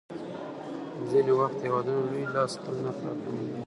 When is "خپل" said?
2.57-2.75